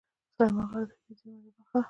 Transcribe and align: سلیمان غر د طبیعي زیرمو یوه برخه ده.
سلیمان 0.35 0.65
غر 0.71 0.81
د 0.89 0.91
طبیعي 0.97 1.13
زیرمو 1.19 1.39
یوه 1.45 1.51
برخه 1.57 1.71
ده. 1.77 1.79